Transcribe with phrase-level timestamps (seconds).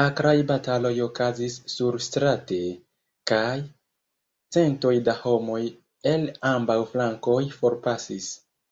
[0.00, 2.60] Akraj bataloj okazis surstrate,
[3.32, 3.58] kaj
[4.58, 5.62] centoj da homoj
[6.16, 8.36] el ambaŭ flankoj forpasis.